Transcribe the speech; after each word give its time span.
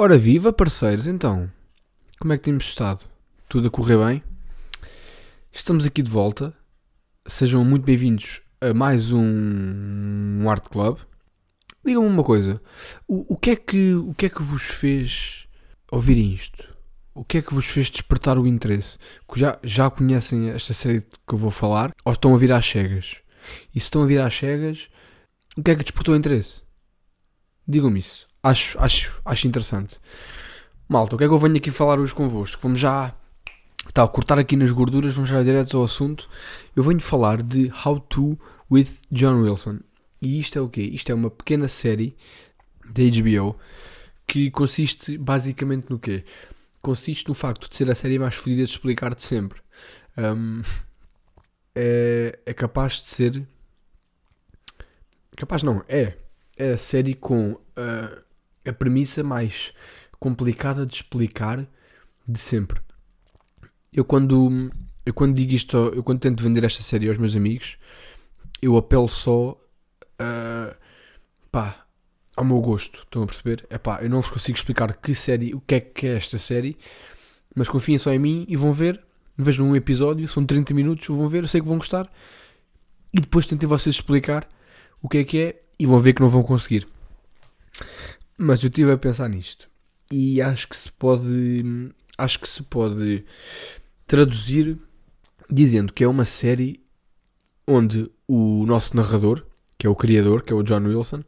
Ora 0.00 0.16
viva, 0.16 0.52
parceiros, 0.52 1.08
então. 1.08 1.50
Como 2.20 2.32
é 2.32 2.36
que 2.36 2.44
temos 2.44 2.68
estado? 2.68 3.04
Tudo 3.48 3.66
a 3.66 3.70
correr 3.70 3.98
bem? 3.98 4.22
Estamos 5.50 5.84
aqui 5.84 6.02
de 6.02 6.08
volta. 6.08 6.54
Sejam 7.26 7.64
muito 7.64 7.82
bem-vindos 7.82 8.40
a 8.60 8.72
mais 8.72 9.12
um, 9.12 10.48
Art 10.48 10.68
Club. 10.68 10.98
Digam-me 11.84 12.08
uma 12.08 12.22
coisa. 12.22 12.62
O, 13.08 13.34
o, 13.34 13.36
que 13.36 13.50
é 13.50 13.56
que, 13.56 13.94
o 13.94 14.14
que 14.14 14.26
é 14.26 14.28
que 14.28 14.40
vos 14.40 14.62
fez 14.62 15.48
ouvirem 15.90 16.32
isto? 16.32 16.72
O 17.12 17.24
que 17.24 17.38
é 17.38 17.42
que 17.42 17.52
vos 17.52 17.66
fez 17.66 17.90
despertar 17.90 18.38
o 18.38 18.46
interesse? 18.46 18.98
Já, 19.34 19.58
já 19.64 19.90
conhecem 19.90 20.48
esta 20.50 20.72
série 20.74 21.00
que 21.00 21.34
eu 21.34 21.38
vou 21.38 21.50
falar? 21.50 21.92
Ou 22.04 22.12
estão 22.12 22.32
a 22.36 22.38
vir 22.38 22.52
às 22.52 22.64
cegas? 22.64 23.16
E 23.74 23.80
se 23.80 23.86
estão 23.86 24.04
a 24.04 24.06
vir 24.06 24.20
às 24.20 24.32
cegas, 24.32 24.88
o 25.56 25.62
que 25.64 25.72
é 25.72 25.74
que 25.74 25.82
despertou 25.82 26.14
o 26.14 26.16
interesse? 26.16 26.62
Digam-me 27.66 27.98
isso. 27.98 28.27
Acho, 28.42 28.78
acho, 28.80 29.20
acho 29.24 29.48
interessante. 29.48 29.98
Malta, 30.88 31.14
o 31.14 31.18
que 31.18 31.24
é 31.24 31.28
que 31.28 31.34
eu 31.34 31.38
venho 31.38 31.56
aqui 31.56 31.70
falar 31.70 31.98
hoje 31.98 32.14
convosco? 32.14 32.62
Vamos 32.62 32.80
já 32.80 33.14
tá, 33.92 34.06
cortar 34.08 34.38
aqui 34.38 34.56
nas 34.56 34.70
gorduras, 34.70 35.14
vamos 35.14 35.30
já 35.30 35.42
direto 35.42 35.76
ao 35.76 35.84
assunto. 35.84 36.28
Eu 36.74 36.82
venho 36.82 37.00
falar 37.00 37.42
de 37.42 37.70
How 37.84 38.00
To 38.00 38.38
with 38.70 38.88
John 39.10 39.42
Wilson. 39.42 39.80
E 40.20 40.40
isto 40.40 40.58
é 40.58 40.62
o 40.62 40.68
quê? 40.68 40.82
Isto 40.82 41.12
é 41.12 41.14
uma 41.14 41.30
pequena 41.30 41.68
série 41.68 42.16
da 42.84 43.02
HBO 43.02 43.56
que 44.26 44.50
consiste 44.50 45.16
basicamente 45.16 45.90
no 45.90 45.98
quê? 45.98 46.24
Consiste 46.82 47.28
no 47.28 47.34
facto 47.34 47.68
de 47.68 47.76
ser 47.76 47.90
a 47.90 47.94
série 47.94 48.18
mais 48.18 48.34
fodida 48.34 48.64
de 48.64 48.70
explicar 48.70 49.14
de 49.14 49.22
sempre. 49.22 49.60
Um, 50.16 50.62
é, 51.74 52.38
é 52.44 52.54
capaz 52.54 52.94
de 52.94 53.08
ser. 53.08 53.48
Capaz 55.36 55.62
não, 55.62 55.82
é. 55.88 56.14
É 56.56 56.72
a 56.72 56.78
série 56.78 57.14
com 57.14 57.52
uh, 57.52 58.27
a 58.68 58.72
premissa 58.72 59.22
mais 59.22 59.72
complicada 60.18 60.84
de 60.84 60.94
explicar 60.94 61.66
de 62.26 62.38
sempre. 62.38 62.80
Eu 63.92 64.04
quando, 64.04 64.70
eu 65.04 65.14
quando 65.14 65.34
digo 65.34 65.52
isto, 65.52 65.76
eu 65.76 66.02
quando 66.02 66.20
tento 66.20 66.42
vender 66.42 66.64
esta 66.64 66.82
série 66.82 67.08
aos 67.08 67.18
meus 67.18 67.34
amigos, 67.34 67.78
eu 68.60 68.76
apelo 68.76 69.08
só 69.08 69.50
uh, 69.52 70.76
pá, 71.50 71.86
ao 72.36 72.44
meu 72.44 72.60
gosto. 72.60 73.02
Estão 73.02 73.22
a 73.22 73.26
perceber? 73.26 73.66
É 73.70 73.78
pá, 73.78 74.00
eu 74.02 74.10
não 74.10 74.20
vos 74.20 74.30
consigo 74.30 74.56
explicar 74.56 74.92
que 74.94 75.14
série, 75.14 75.54
o 75.54 75.60
que 75.60 75.74
é 75.76 75.80
que 75.80 76.06
é 76.06 76.16
esta 76.16 76.38
série, 76.38 76.76
mas 77.54 77.68
confiem 77.68 77.98
só 77.98 78.12
em 78.12 78.18
mim 78.18 78.46
e 78.48 78.56
vão 78.56 78.72
ver. 78.72 79.02
Vejam 79.36 79.68
um 79.68 79.76
episódio, 79.76 80.26
são 80.26 80.44
30 80.44 80.74
minutos, 80.74 81.06
vão 81.06 81.28
ver, 81.28 81.44
eu 81.44 81.48
sei 81.48 81.60
que 81.60 81.68
vão 81.68 81.78
gostar. 81.78 82.10
E 83.12 83.20
depois 83.20 83.46
tentem 83.46 83.68
vocês 83.68 83.94
explicar 83.94 84.46
o 85.00 85.08
que 85.08 85.18
é 85.18 85.24
que 85.24 85.38
é 85.38 85.62
e 85.78 85.86
vão 85.86 86.00
ver 86.00 86.12
que 86.12 86.20
não 86.20 86.28
vão 86.28 86.42
conseguir. 86.42 86.86
Mas 88.38 88.62
eu 88.62 88.68
estive 88.68 88.92
a 88.92 88.96
pensar 88.96 89.28
nisto 89.28 89.68
e 90.10 90.40
acho 90.40 90.68
que 90.68 90.76
se 90.76 90.90
pode 90.90 91.92
acho 92.16 92.38
que 92.40 92.48
se 92.48 92.62
pode 92.62 93.24
traduzir 94.06 94.78
dizendo 95.50 95.92
que 95.92 96.04
é 96.04 96.08
uma 96.08 96.24
série 96.24 96.82
onde 97.66 98.10
o 98.26 98.64
nosso 98.66 98.96
narrador, 98.96 99.44
que 99.76 99.86
é 99.86 99.90
o 99.90 99.96
criador, 99.96 100.42
que 100.42 100.52
é 100.52 100.56
o 100.56 100.62
John 100.62 100.84
Wilson, 100.86 101.22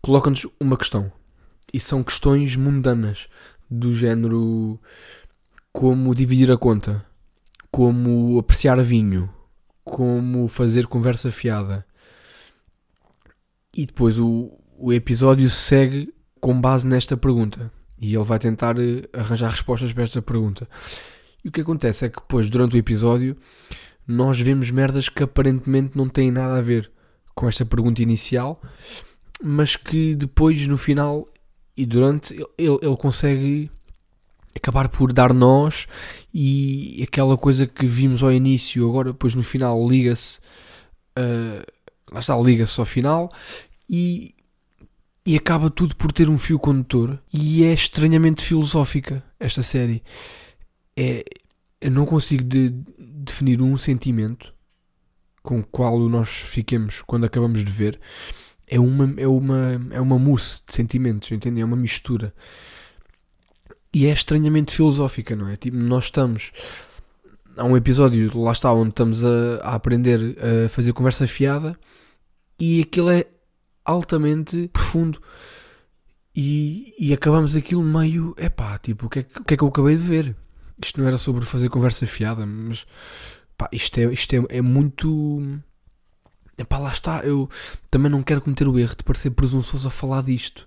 coloca-nos 0.00 0.46
uma 0.60 0.76
questão. 0.76 1.12
E 1.72 1.78
são 1.78 2.02
questões 2.02 2.56
mundanas, 2.56 3.28
do 3.70 3.92
género 3.92 4.80
como 5.72 6.14
dividir 6.14 6.50
a 6.50 6.56
conta, 6.56 7.04
como 7.70 8.38
apreciar 8.38 8.82
vinho, 8.82 9.32
como 9.84 10.48
fazer 10.48 10.86
conversa 10.86 11.30
fiada. 11.30 11.86
E 13.76 13.86
depois 13.86 14.18
o, 14.18 14.59
o 14.80 14.92
episódio 14.92 15.50
segue 15.50 16.12
com 16.40 16.58
base 16.58 16.86
nesta 16.86 17.16
pergunta. 17.16 17.70
E 18.00 18.14
ele 18.14 18.24
vai 18.24 18.38
tentar 18.38 18.78
eh, 18.78 19.02
arranjar 19.12 19.50
respostas 19.50 19.92
para 19.92 20.04
esta 20.04 20.22
pergunta. 20.22 20.66
E 21.44 21.48
o 21.48 21.52
que 21.52 21.60
acontece 21.60 22.06
é 22.06 22.08
que 22.08 22.18
depois, 22.18 22.48
durante 22.48 22.74
o 22.74 22.78
episódio, 22.78 23.36
nós 24.08 24.40
vemos 24.40 24.70
merdas 24.70 25.10
que 25.10 25.22
aparentemente 25.22 25.96
não 25.96 26.08
têm 26.08 26.30
nada 26.30 26.56
a 26.56 26.62
ver 26.62 26.90
com 27.34 27.46
esta 27.46 27.64
pergunta 27.64 28.02
inicial, 28.02 28.60
mas 29.42 29.76
que 29.76 30.14
depois, 30.14 30.66
no 30.66 30.78
final 30.78 31.28
e 31.76 31.84
durante, 31.84 32.34
ele, 32.58 32.78
ele 32.82 32.96
consegue 32.96 33.70
acabar 34.56 34.88
por 34.88 35.12
dar 35.12 35.32
nós 35.32 35.86
e 36.32 37.02
aquela 37.06 37.36
coisa 37.36 37.66
que 37.66 37.86
vimos 37.86 38.22
ao 38.22 38.32
início, 38.32 38.88
agora 38.88 39.12
depois 39.12 39.34
no 39.34 39.42
final 39.42 39.86
liga-se, 39.88 40.40
uh, 41.18 41.64
lá 42.10 42.20
está, 42.20 42.36
liga-se 42.36 42.78
ao 42.80 42.84
final 42.84 43.28
e, 43.88 44.34
e 45.24 45.36
acaba 45.36 45.70
tudo 45.70 45.94
por 45.96 46.12
ter 46.12 46.28
um 46.28 46.38
fio 46.38 46.58
condutor 46.58 47.20
e 47.32 47.64
é 47.64 47.72
estranhamente 47.72 48.42
filosófica 48.42 49.22
esta 49.38 49.62
série. 49.62 50.02
É, 50.96 51.24
eu 51.80 51.90
não 51.90 52.06
consigo 52.06 52.42
de, 52.42 52.70
definir 52.98 53.60
um 53.62 53.76
sentimento 53.76 54.52
com 55.42 55.60
o 55.60 55.64
qual 55.64 55.98
nós 56.08 56.28
fiquemos 56.28 57.02
quando 57.02 57.24
acabamos 57.24 57.64
de 57.64 57.70
ver. 57.70 58.00
É 58.66 58.78
uma, 58.78 59.14
é 59.16 59.26
uma, 59.26 59.80
é 59.90 60.00
uma 60.00 60.18
mousse 60.18 60.62
de 60.66 60.74
sentimentos, 60.74 61.30
entende? 61.32 61.60
É 61.60 61.64
uma 61.64 61.76
mistura. 61.76 62.32
E 63.92 64.06
é 64.06 64.12
estranhamente 64.12 64.72
filosófica, 64.72 65.34
não 65.34 65.48
é? 65.48 65.56
Tipo, 65.56 65.76
nós 65.76 66.04
estamos. 66.04 66.52
Há 67.56 67.64
um 67.64 67.76
episódio, 67.76 68.38
lá 68.38 68.52
está, 68.52 68.72
onde 68.72 68.90
estamos 68.90 69.24
a, 69.24 69.56
a 69.62 69.74
aprender 69.74 70.36
a 70.38 70.68
fazer 70.68 70.92
conversa 70.92 71.26
fiada 71.26 71.78
e 72.58 72.80
aquilo 72.80 73.10
é 73.10 73.26
altamente 73.84 74.68
profundo. 74.72 75.20
E, 76.34 76.94
e 76.98 77.12
acabamos 77.12 77.56
aquilo 77.56 77.82
meio. 77.82 78.34
Epá, 78.38 78.78
tipo, 78.78 79.06
o 79.06 79.08
que, 79.08 79.20
é, 79.20 79.26
o 79.38 79.44
que 79.44 79.54
é 79.54 79.56
que 79.56 79.62
eu 79.62 79.68
acabei 79.68 79.96
de 79.96 80.02
ver? 80.02 80.36
Isto 80.82 81.00
não 81.00 81.06
era 81.06 81.18
sobre 81.18 81.44
fazer 81.44 81.68
conversa 81.68 82.06
fiada, 82.06 82.46
mas 82.46 82.86
pá, 83.56 83.68
isto, 83.72 83.98
é, 83.98 84.04
isto 84.12 84.34
é, 84.34 84.58
é 84.58 84.62
muito. 84.62 85.60
Epá, 86.56 86.78
lá 86.78 86.90
está. 86.90 87.20
Eu 87.20 87.48
também 87.90 88.10
não 88.10 88.22
quero 88.22 88.40
cometer 88.40 88.68
o 88.68 88.78
erro 88.78 88.96
de 88.96 89.04
parecer 89.04 89.30
presunçoso 89.30 89.88
a 89.88 89.90
falar 89.90 90.22
disto. 90.22 90.66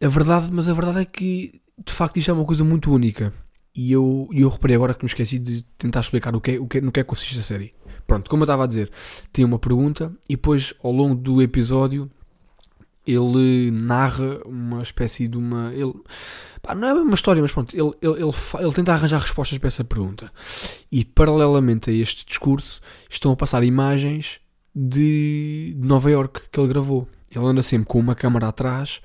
A 0.00 0.08
verdade, 0.08 0.48
mas 0.52 0.68
a 0.68 0.72
verdade 0.72 1.00
é 1.00 1.04
que 1.04 1.60
de 1.84 1.92
facto 1.92 2.16
isto 2.16 2.30
é 2.30 2.34
uma 2.34 2.44
coisa 2.44 2.64
muito 2.64 2.92
única. 2.92 3.32
E 3.74 3.92
eu, 3.92 4.28
eu 4.32 4.48
reparei 4.48 4.76
agora 4.76 4.94
que 4.94 5.04
me 5.04 5.08
esqueci 5.08 5.38
de 5.38 5.62
tentar 5.76 6.00
explicar 6.00 6.34
o 6.34 6.40
que 6.40 6.52
é, 6.52 6.58
o 6.58 6.66
que 6.66 6.78
é, 6.78 6.80
no 6.80 6.90
que 6.90 7.00
é 7.00 7.02
que 7.02 7.08
consiste 7.08 7.38
a 7.38 7.42
série. 7.42 7.74
Pronto, 8.08 8.30
como 8.30 8.42
eu 8.42 8.46
estava 8.46 8.64
a 8.64 8.66
dizer, 8.66 8.90
tem 9.30 9.44
uma 9.44 9.58
pergunta 9.58 10.10
e 10.26 10.34
depois 10.34 10.72
ao 10.82 10.90
longo 10.90 11.14
do 11.14 11.42
episódio 11.42 12.10
ele 13.06 13.70
narra 13.70 14.40
uma 14.46 14.80
espécie 14.80 15.28
de 15.28 15.36
uma. 15.36 15.74
Ele, 15.74 15.92
pá, 16.62 16.74
não 16.74 16.88
é 16.88 16.94
uma 16.94 17.14
história, 17.14 17.42
mas 17.42 17.52
pronto, 17.52 17.76
ele, 17.76 17.92
ele, 18.00 18.22
ele, 18.22 18.32
ele, 18.60 18.72
tenta 18.72 18.94
arranjar 18.94 19.20
respostas 19.20 19.58
para 19.58 19.68
essa 19.68 19.84
pergunta. 19.84 20.32
E 20.90 21.04
paralelamente 21.04 21.90
a 21.90 21.92
este 21.92 22.24
discurso 22.24 22.80
estão 23.10 23.30
a 23.30 23.36
passar 23.36 23.62
imagens 23.62 24.40
de, 24.74 25.74
de 25.78 25.86
Nova 25.86 26.10
York 26.10 26.40
que 26.50 26.58
ele 26.58 26.68
gravou. 26.68 27.06
Ele 27.30 27.44
anda 27.44 27.60
sempre 27.60 27.88
com 27.88 28.00
uma 28.00 28.14
câmera 28.14 28.48
atrás 28.48 29.02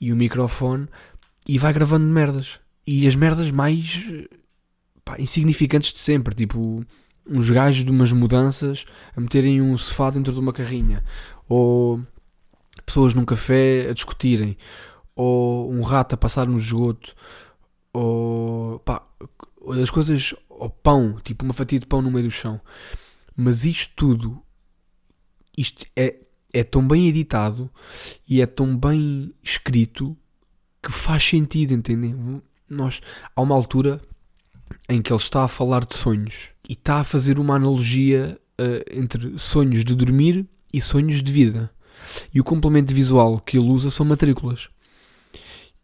e 0.00 0.12
o 0.12 0.16
microfone 0.16 0.88
e 1.46 1.56
vai 1.56 1.72
gravando 1.72 2.04
merdas. 2.04 2.58
E 2.84 3.06
as 3.06 3.14
merdas 3.14 3.52
mais 3.52 4.02
pá, 5.04 5.20
insignificantes 5.20 5.92
de 5.92 6.00
sempre, 6.00 6.34
tipo 6.34 6.84
uns 7.26 7.50
gajos 7.50 7.84
de 7.84 7.90
umas 7.90 8.12
mudanças 8.12 8.84
a 9.16 9.20
meterem 9.20 9.60
um 9.60 9.76
sofá 9.76 10.10
dentro 10.10 10.32
de 10.32 10.38
uma 10.38 10.52
carrinha, 10.52 11.04
ou 11.48 12.00
pessoas 12.84 13.14
num 13.14 13.24
café 13.24 13.88
a 13.88 13.92
discutirem, 13.92 14.56
ou 15.16 15.72
um 15.72 15.82
rato 15.82 16.14
a 16.14 16.18
passar 16.18 16.46
no 16.46 16.58
esgoto, 16.58 17.14
ou 17.92 18.78
pá, 18.80 19.02
as 19.82 19.90
coisas, 19.90 20.34
ou 20.48 20.68
pão, 20.68 21.18
tipo 21.22 21.44
uma 21.44 21.54
fatia 21.54 21.80
de 21.80 21.86
pão 21.86 22.02
no 22.02 22.10
meio 22.10 22.26
do 22.26 22.30
chão. 22.30 22.60
Mas 23.36 23.64
isto 23.64 23.92
tudo, 23.96 24.42
isto 25.56 25.86
é, 25.96 26.16
é 26.52 26.62
tão 26.62 26.86
bem 26.86 27.08
editado 27.08 27.70
e 28.28 28.40
é 28.40 28.46
tão 28.46 28.76
bem 28.76 29.32
escrito 29.42 30.16
que 30.82 30.92
faz 30.92 31.24
sentido, 31.24 31.72
entendem? 31.72 32.42
Nós, 32.68 33.00
há 33.34 33.40
uma 33.40 33.54
altura 33.54 34.00
em 34.88 35.00
que 35.00 35.12
ele 35.12 35.20
está 35.20 35.44
a 35.44 35.48
falar 35.48 35.84
de 35.84 35.96
sonhos 35.96 36.50
e 36.68 36.74
está 36.74 37.00
a 37.00 37.04
fazer 37.04 37.38
uma 37.38 37.56
analogia 37.56 38.38
uh, 38.60 38.98
entre 38.98 39.38
sonhos 39.38 39.84
de 39.84 39.94
dormir 39.94 40.46
e 40.72 40.80
sonhos 40.80 41.22
de 41.22 41.32
vida. 41.32 41.70
E 42.32 42.40
o 42.40 42.44
complemento 42.44 42.92
visual 42.92 43.40
que 43.40 43.58
ele 43.58 43.68
usa 43.68 43.90
são 43.90 44.04
matrículas. 44.04 44.68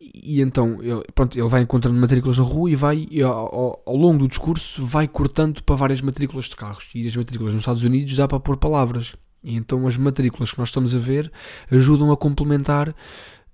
E, 0.01 0.41
então, 0.41 0.83
ele, 0.83 1.03
pronto, 1.15 1.39
ele 1.39 1.49
vai 1.49 1.63
encontrando 1.63 1.99
matrículas 1.99 2.39
na 2.39 2.45
rua 2.45 2.71
e 2.71 2.75
vai, 2.75 3.07
e 3.11 3.23
ao, 3.23 3.83
ao, 3.87 3.97
longo 3.97 4.21
do 4.21 4.29
discurso, 4.29 4.85
vai 4.85 5.07
cortando 5.07 5.63
para 5.63 5.77
várias 5.77 6.01
matrículas 6.01 6.47
de 6.47 6.57
carros. 6.57 6.89
E 6.95 7.07
as 7.07 7.15
matrículas 7.15 7.55
nos 7.55 7.63
Estados 7.63 7.83
Unidos 7.83 8.17
dá 8.17 8.27
para 8.27 8.41
pôr 8.41 8.57
palavras. 8.57 9.15
E 9.43 9.55
então 9.55 9.87
as 9.87 9.97
matrículas 9.97 10.51
que 10.51 10.59
nós 10.59 10.69
estamos 10.69 10.95
a 10.95 10.99
ver 10.99 11.31
ajudam 11.71 12.11
a 12.13 12.17
complementar 12.17 12.95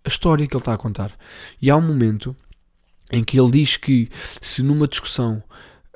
a 0.05 0.09
história 0.09 0.47
que 0.47 0.55
ele 0.55 0.61
está 0.61 0.73
a 0.73 0.79
contar. 0.79 1.13
E 1.61 1.71
há 1.71 1.77
um 1.77 1.83
momento 1.83 2.35
em 3.11 3.23
que 3.23 3.39
ele 3.39 3.51
diz 3.51 3.77
que 3.77 4.09
se 4.41 4.63
numa 4.63 4.89
discussão 4.89 5.43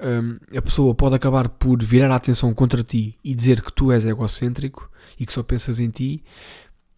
um, 0.01 0.57
a 0.57 0.63
pessoa 0.63 0.95
pode 0.95 1.17
acabar 1.17 1.49
por 1.49 1.83
virar 1.83 2.11
a 2.11 2.17
atenção 2.17 2.55
contra 2.55 2.83
ti 2.83 3.19
e 3.23 3.35
dizer 3.35 3.61
que 3.63 3.73
tu 3.73 3.93
és 3.93 4.07
egocêntrico 4.07 4.91
e 5.19 5.27
que 5.27 5.33
só 5.33 5.43
pensas 5.43 5.79
em 5.79 5.91
ti, 5.91 6.25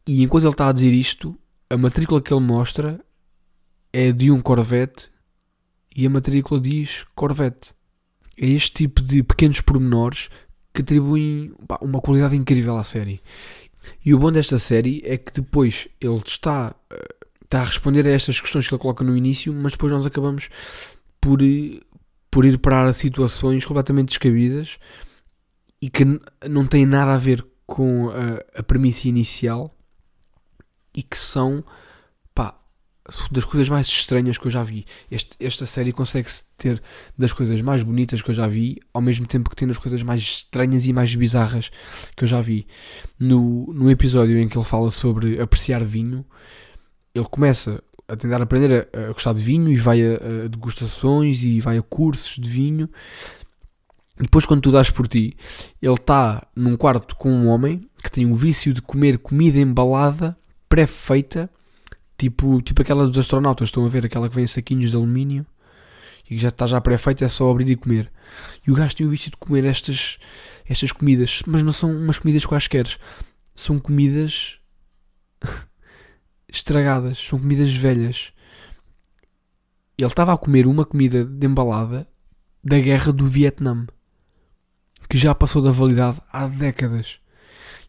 e 0.07 0.23
enquanto 0.23 0.45
ele 0.45 0.53
está 0.53 0.69
a 0.69 0.73
dizer 0.73 0.93
isto, 0.93 1.37
a 1.69 1.77
matrícula 1.77 2.21
que 2.21 2.33
ele 2.33 2.45
mostra 2.45 3.01
é 3.93 4.13
de 4.13 4.31
um 4.31 4.41
Corvette 4.41 5.11
e 5.95 6.07
a 6.07 6.11
matrícula 6.11 6.61
diz 6.61 7.05
Corvette. 7.15 7.75
É 8.37 8.47
este 8.47 8.73
tipo 8.73 9.03
de 9.03 9.23
pequenos 9.23 9.61
pormenores 9.61 10.29
que 10.73 10.83
atribuem 10.83 11.53
pá, 11.67 11.79
uma 11.83 12.01
qualidade 12.01 12.37
incrível 12.37 12.77
à 12.77 12.85
série. 12.85 13.21
E 14.05 14.15
o 14.15 14.19
bom 14.19 14.33
desta 14.33 14.59
série 14.59 15.03
é 15.05 15.17
que 15.19 15.33
depois 15.33 15.89
ele 16.01 16.21
está, 16.25 16.75
eh, 16.91 17.22
está 17.53 17.61
a 17.61 17.65
responder 17.67 18.07
a 18.07 18.11
estas 18.11 18.41
questões 18.41 18.67
que 18.67 18.75
ele 18.75 18.81
coloca 18.81 19.05
no 19.05 19.15
início, 19.15 19.53
mas 19.53 19.73
depois 19.73 19.93
nós 19.93 20.07
acabamos 20.07 20.49
por, 21.21 21.39
por 22.31 22.47
ir 22.47 22.57
para 22.59 22.93
situações 22.95 23.67
completamente 23.67 24.09
descabidas 24.09 24.79
e 25.81 25.91
que 25.91 26.03
não 26.49 26.65
têm 26.65 26.87
nada 26.87 27.13
a 27.13 27.19
ver 27.19 27.47
com 27.67 28.09
a, 28.09 28.61
a 28.61 28.63
premissa 28.63 29.07
inicial 29.07 29.77
e 30.95 31.03
que 31.03 31.19
são 31.19 31.63
pá, 32.35 32.59
das 33.31 33.45
coisas 33.45 33.69
mais 33.69 33.87
estranhas 33.87 34.39
que 34.39 34.47
eu 34.47 34.51
já 34.51 34.63
vi. 34.63 34.87
Este, 35.11 35.37
esta 35.39 35.67
série 35.67 35.93
consegue-se 35.93 36.45
ter 36.57 36.83
das 37.19 37.35
coisas 37.35 37.61
mais 37.61 37.83
bonitas 37.83 38.23
que 38.23 38.31
eu 38.31 38.35
já 38.35 38.47
vi, 38.47 38.81
ao 38.95 39.03
mesmo 39.03 39.27
tempo 39.27 39.51
que 39.51 39.57
tem 39.57 39.69
das 39.69 39.79
coisas 39.79 40.03
mais 40.03 40.23
estranhas 40.23 40.87
e 40.87 40.93
mais 40.95 41.15
bizarras 41.15 41.71
que 42.17 42.25
eu 42.25 42.29
já 42.29 42.41
vi. 42.41 42.67
No, 43.19 43.71
no 43.75 43.91
episódio 43.91 44.39
em 44.39 44.49
que 44.49 44.57
ele 44.57 44.65
fala 44.65 44.91
sobre 44.91 45.39
apreciar 45.39 45.85
vinho, 45.85 46.25
ele 47.15 47.27
começa 47.27 47.83
a 48.09 48.17
tentar 48.17 48.43
aprender 48.43 48.89
a, 48.93 48.99
a 48.99 49.13
gostar 49.13 49.33
de 49.33 49.43
vinho 49.43 49.71
e 49.71 49.77
vai 49.77 50.03
a, 50.03 50.15
a, 50.17 50.49
degustações 50.49 51.43
e 51.43 51.61
vai 51.61 51.79
a 51.79 51.83
cursos 51.83 52.39
de 52.39 52.49
vinho. 52.49 52.89
E 54.19 54.23
depois, 54.23 54.45
quando 54.45 54.63
tu 54.63 54.71
dás 54.71 54.91
por 54.91 55.09
ti, 55.09 55.37
ele 55.81 55.95
está 55.95 56.47
num 56.55 56.77
quarto 56.77 57.17
com 57.17 57.31
um 57.31 57.49
homem 57.49 57.89
que 58.03 58.11
tem 58.11 58.31
o 58.31 58.35
vício 58.35 58.73
de 58.73 58.83
comer 58.83 59.19
comida 59.19 59.59
embalada, 59.59 60.37
pré-feita, 60.69 61.51
tipo, 62.19 62.61
tipo 62.61 62.83
aquela 62.83 63.07
dos 63.07 63.19
astronautas. 63.19 63.69
Estão 63.69 63.85
a 63.85 63.89
ver 63.89 64.05
aquela 64.05 64.29
que 64.29 64.35
vem 64.35 64.45
em 64.45 64.49
saquinhos 64.49 64.91
de 64.91 64.97
alumínio 64.97 65.47
e 66.25 66.35
que 66.35 66.39
já 66.39 66.49
está 66.49 66.67
já 66.67 66.81
pré-feita, 66.81 67.25
é 67.25 67.29
só 67.29 67.51
abrir 67.51 67.69
e 67.71 67.77
comer. 67.77 68.11
E 68.67 68.71
o 68.71 68.75
gajo 68.75 68.97
tem 68.97 69.07
o 69.07 69.11
vício 69.11 69.31
de 69.31 69.37
comer 69.37 69.65
estas, 69.65 70.19
estas 70.69 70.93
comidas, 70.93 71.43
mas 71.47 71.63
não 71.63 71.73
são 71.73 71.91
umas 71.91 72.19
comidas 72.19 72.45
quaisquer, 72.45 72.87
são 73.55 73.79
comidas 73.79 74.59
estragadas, 76.57 77.19
são 77.19 77.39
comidas 77.39 77.73
velhas. 77.75 78.33
Ele 79.99 80.07
estava 80.07 80.33
a 80.33 80.39
comer 80.39 80.67
uma 80.67 80.85
comida 80.85 81.25
de 81.25 81.47
embalada 81.47 82.09
da 82.63 82.79
guerra 82.79 83.13
do 83.13 83.27
Vietnã, 83.27 83.87
que 85.09 85.19
já 85.19 85.35
passou 85.35 85.63
da 85.63 85.71
validade 85.71 86.21
há 86.33 86.47
décadas. 86.47 87.19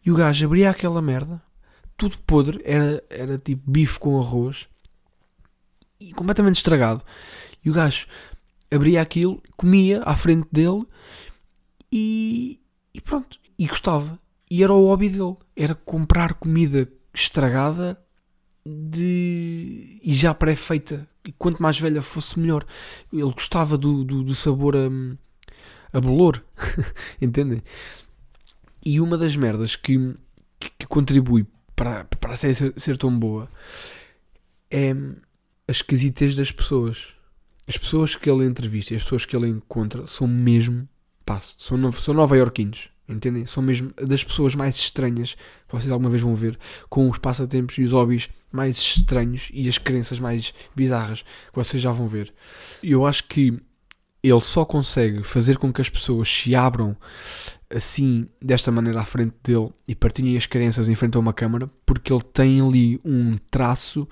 E 0.04 0.10
o 0.10 0.16
gajo 0.16 0.46
abria 0.46 0.70
aquela 0.70 1.00
merda, 1.00 1.42
tudo 1.96 2.18
podre, 2.18 2.60
era, 2.64 3.02
era 3.08 3.38
tipo 3.38 3.70
bife 3.70 3.98
com 3.98 4.18
arroz, 4.18 4.68
e 6.00 6.12
completamente 6.12 6.56
estragado. 6.56 7.02
E 7.64 7.70
o 7.70 7.72
gajo 7.72 8.06
abria 8.70 9.00
aquilo, 9.00 9.42
comia 9.56 10.02
à 10.04 10.14
frente 10.16 10.48
dele 10.52 10.84
e, 11.90 12.60
e 12.92 13.00
pronto, 13.00 13.38
e 13.58 13.66
gostava. 13.66 14.18
E 14.50 14.62
era 14.62 14.72
o 14.72 14.86
hobby 14.86 15.08
dele, 15.08 15.36
era 15.56 15.74
comprar 15.74 16.34
comida 16.34 16.88
estragada 17.14 18.03
de 18.64 20.00
e 20.02 20.14
já 20.14 20.34
pré-feita. 20.34 21.08
E 21.24 21.32
quanto 21.32 21.62
mais 21.62 21.78
velha 21.78 22.02
fosse, 22.02 22.38
melhor. 22.38 22.64
Ele 23.12 23.22
gostava 23.22 23.76
do, 23.76 24.04
do, 24.04 24.22
do 24.22 24.34
sabor 24.34 24.76
a, 24.76 24.88
a 25.92 26.00
bolor. 26.00 26.42
Entendem? 27.20 27.62
E 28.84 29.00
uma 29.00 29.16
das 29.16 29.34
merdas 29.36 29.76
que, 29.76 30.14
que, 30.58 30.70
que 30.78 30.86
contribui 30.86 31.46
para, 31.74 32.04
para 32.04 32.32
a 32.32 32.36
série 32.36 32.54
ser, 32.54 32.74
ser, 32.76 32.96
tão 32.96 33.18
boa 33.18 33.48
é 34.70 34.92
a 34.92 35.72
esquisitez 35.72 36.36
das 36.36 36.50
pessoas. 36.50 37.14
As 37.66 37.78
pessoas 37.78 38.14
que 38.14 38.28
ele 38.28 38.44
entrevista 38.44 38.94
as 38.94 39.02
pessoas 39.02 39.24
que 39.24 39.34
ele 39.34 39.48
encontra 39.48 40.06
são 40.06 40.26
mesmo. 40.26 40.86
Pá, 41.24 41.40
são, 41.58 41.90
são 41.92 42.12
nova-iorquinos. 42.12 42.90
Entendem? 43.06 43.44
São 43.44 43.62
mesmo 43.62 43.92
das 44.00 44.24
pessoas 44.24 44.54
mais 44.54 44.76
estranhas 44.76 45.34
que 45.68 45.72
vocês 45.72 45.90
alguma 45.90 46.08
vez 46.08 46.22
vão 46.22 46.34
ver, 46.34 46.58
com 46.88 47.08
os 47.08 47.18
passatempos 47.18 47.76
e 47.76 47.82
os 47.82 47.92
hobbies 47.92 48.28
mais 48.50 48.78
estranhos 48.78 49.50
e 49.52 49.68
as 49.68 49.76
crenças 49.76 50.18
mais 50.18 50.54
bizarras 50.74 51.22
que 51.22 51.54
vocês 51.54 51.82
já 51.82 51.92
vão 51.92 52.08
ver. 52.08 52.32
E 52.82 52.92
eu 52.92 53.04
acho 53.04 53.24
que 53.24 53.60
ele 54.22 54.40
só 54.40 54.64
consegue 54.64 55.22
fazer 55.22 55.58
com 55.58 55.70
que 55.70 55.82
as 55.82 55.90
pessoas 55.90 56.28
se 56.28 56.54
abram 56.54 56.96
assim, 57.68 58.26
desta 58.40 58.72
maneira, 58.72 59.00
à 59.00 59.04
frente 59.04 59.34
dele 59.42 59.70
e 59.86 59.94
partilhem 59.94 60.36
as 60.36 60.46
crenças 60.46 60.88
em 60.88 60.94
frente 60.94 61.16
a 61.16 61.20
uma 61.20 61.34
câmara, 61.34 61.70
porque 61.84 62.10
ele 62.10 62.22
tem 62.22 62.60
ali 62.60 62.98
um 63.04 63.36
traço 63.50 64.08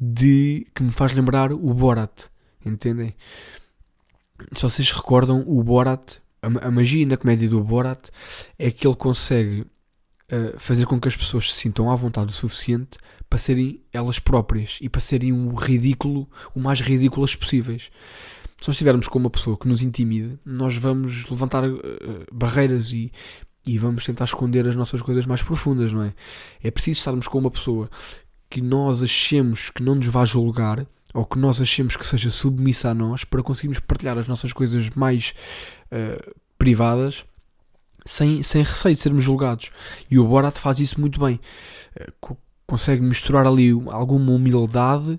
de 0.00 0.66
que 0.74 0.82
me 0.82 0.90
faz 0.90 1.12
lembrar 1.12 1.52
o 1.52 1.74
Borat. 1.74 2.24
Entendem? 2.64 3.14
Se 4.52 4.62
vocês 4.62 4.90
recordam, 4.90 5.44
o 5.46 5.62
Borat 5.62 6.23
a, 6.44 6.68
a 6.68 6.70
magia 6.70 7.06
na 7.06 7.16
comédia 7.16 7.48
do 7.48 7.62
Borat 7.62 8.08
é 8.58 8.70
que 8.70 8.86
ele 8.86 8.96
consegue 8.96 9.60
uh, 9.62 10.58
fazer 10.58 10.86
com 10.86 11.00
que 11.00 11.08
as 11.08 11.16
pessoas 11.16 11.52
se 11.52 11.60
sintam 11.60 11.90
à 11.90 11.96
vontade 11.96 12.30
o 12.30 12.34
suficiente 12.34 12.98
para 13.28 13.38
serem 13.38 13.80
elas 13.92 14.18
próprias 14.18 14.78
e 14.80 14.88
para 14.88 15.00
serem 15.00 15.32
o 15.32 15.54
ridículo, 15.54 16.28
o 16.54 16.60
mais 16.60 16.80
ridículas 16.80 17.34
possíveis. 17.34 17.90
Se 18.60 18.68
nós 18.68 18.76
estivermos 18.76 19.08
com 19.08 19.18
uma 19.18 19.30
pessoa 19.30 19.58
que 19.58 19.68
nos 19.68 19.82
intimide, 19.82 20.38
nós 20.44 20.76
vamos 20.76 21.28
levantar 21.28 21.68
uh, 21.68 21.80
barreiras 22.32 22.92
e, 22.92 23.12
e 23.66 23.78
vamos 23.78 24.04
tentar 24.04 24.24
esconder 24.24 24.68
as 24.68 24.76
nossas 24.76 25.02
coisas 25.02 25.26
mais 25.26 25.42
profundas, 25.42 25.92
não 25.92 26.02
é? 26.02 26.14
É 26.62 26.70
preciso 26.70 26.98
estarmos 26.98 27.28
com 27.28 27.38
uma 27.38 27.50
pessoa 27.50 27.90
que 28.48 28.60
nós 28.60 29.02
achemos 29.02 29.70
que 29.70 29.82
não 29.82 29.96
nos 29.96 30.06
vai 30.06 30.24
julgar 30.26 30.86
ou 31.14 31.24
que 31.24 31.38
nós 31.38 31.60
achemos 31.60 31.96
que 31.96 32.04
seja 32.04 32.28
submissa 32.28 32.90
a 32.90 32.94
nós 32.94 33.24
para 33.24 33.42
conseguirmos 33.42 33.78
partilhar 33.78 34.18
as 34.18 34.26
nossas 34.26 34.52
coisas 34.52 34.90
mais 34.90 35.32
uh, 35.86 36.34
privadas 36.58 37.24
sem, 38.04 38.42
sem 38.42 38.62
receio 38.62 38.96
de 38.96 39.00
sermos 39.00 39.22
julgados. 39.22 39.70
E 40.10 40.18
o 40.18 40.26
Borat 40.26 40.58
faz 40.58 40.80
isso 40.80 41.00
muito 41.00 41.20
bem. 41.20 41.40
Uh, 41.96 42.36
consegue 42.66 43.00
misturar 43.00 43.46
ali 43.46 43.70
alguma 43.86 44.32
humildade 44.32 45.18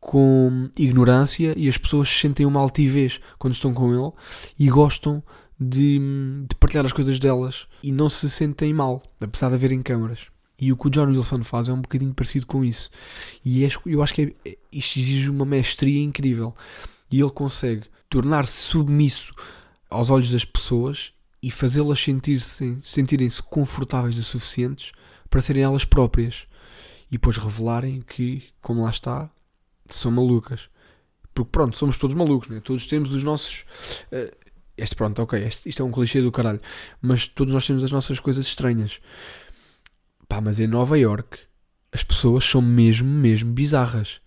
com 0.00 0.68
ignorância 0.76 1.54
e 1.56 1.68
as 1.68 1.76
pessoas 1.76 2.08
sentem 2.08 2.46
uma 2.46 2.58
altivez 2.58 3.20
quando 3.38 3.52
estão 3.54 3.72
com 3.72 3.92
ele 3.92 4.12
e 4.58 4.68
gostam 4.68 5.22
de, 5.60 6.00
de 6.48 6.56
partilhar 6.56 6.86
as 6.86 6.92
coisas 6.92 7.20
delas 7.20 7.66
e 7.82 7.92
não 7.92 8.08
se 8.08 8.28
sentem 8.30 8.72
mal, 8.72 9.02
apesar 9.20 9.50
de 9.50 9.54
haverem 9.54 9.82
câmaras. 9.82 10.29
E 10.60 10.70
o 10.72 10.76
que 10.76 10.88
o 10.88 10.90
John 10.90 11.06
Wilson 11.06 11.42
faz 11.42 11.68
é 11.68 11.72
um 11.72 11.80
bocadinho 11.80 12.12
parecido 12.12 12.46
com 12.46 12.62
isso. 12.62 12.90
E 13.44 13.66
eu 13.86 14.02
acho 14.02 14.14
que 14.14 14.36
é, 14.44 14.58
isto 14.70 14.98
exige 14.98 15.30
uma 15.30 15.44
mestria 15.44 16.02
incrível. 16.02 16.54
E 17.10 17.18
ele 17.18 17.30
consegue 17.30 17.84
tornar-se 18.10 18.52
submisso 18.52 19.32
aos 19.88 20.10
olhos 20.10 20.30
das 20.30 20.44
pessoas 20.44 21.14
e 21.42 21.50
fazê-las 21.50 21.98
sentir-se, 21.98 22.78
sentirem-se 22.82 23.42
confortáveis 23.42 24.18
o 24.18 24.22
suficientes 24.22 24.92
para 25.30 25.40
serem 25.40 25.62
elas 25.62 25.84
próprias. 25.84 26.46
E 27.08 27.12
depois 27.12 27.38
revelarem 27.38 28.02
que, 28.02 28.44
como 28.60 28.82
lá 28.82 28.90
está, 28.90 29.30
são 29.88 30.12
malucas. 30.12 30.68
Porque 31.34 31.50
pronto, 31.50 31.76
somos 31.76 31.96
todos 31.96 32.14
malucos, 32.14 32.48
né? 32.48 32.60
Todos 32.60 32.86
temos 32.86 33.14
os 33.14 33.24
nossos. 33.24 33.64
Uh, 34.12 34.30
este 34.76 34.94
pronto, 34.94 35.20
ok, 35.22 35.42
este, 35.42 35.68
isto 35.68 35.82
é 35.82 35.84
um 35.84 35.90
clichê 35.90 36.20
do 36.20 36.30
caralho. 36.30 36.60
Mas 37.00 37.26
todos 37.26 37.54
nós 37.54 37.66
temos 37.66 37.82
as 37.82 37.90
nossas 37.90 38.20
coisas 38.20 38.46
estranhas. 38.46 39.00
Pá, 40.30 40.40
mas 40.40 40.60
em 40.60 40.68
Nova 40.68 40.96
York 40.96 41.40
as 41.90 42.04
pessoas 42.04 42.44
são 42.44 42.62
mesmo, 42.62 43.08
mesmo 43.08 43.52
bizarras. 43.52 44.20